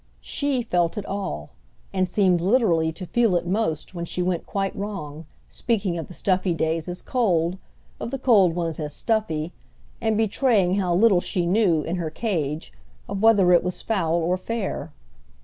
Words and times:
She 0.23 0.63
felt 0.63 0.97
it 0.97 1.05
all, 1.05 1.51
and 1.93 2.09
seemed 2.09 2.41
literally 2.41 2.91
to 2.91 3.05
feel 3.05 3.35
it 3.35 3.45
most 3.45 3.93
when 3.93 4.03
she 4.05 4.23
went 4.23 4.47
quite 4.47 4.75
wrong, 4.75 5.27
speaking 5.47 5.95
of 5.99 6.07
the 6.07 6.15
stuffy 6.15 6.55
days 6.55 6.87
as 6.89 7.03
cold, 7.03 7.59
of 7.99 8.09
the 8.09 8.17
cold 8.17 8.55
ones 8.55 8.79
as 8.79 8.95
stuffy, 8.95 9.53
and 10.01 10.17
betraying 10.17 10.77
how 10.77 10.95
little 10.95 11.21
she 11.21 11.45
knew, 11.45 11.83
in 11.83 11.97
her 11.97 12.09
cage, 12.09 12.73
of 13.07 13.21
whether 13.21 13.51
it 13.53 13.63
was 13.63 13.83
foul 13.83 14.15
or 14.15 14.37
fair. 14.37 14.91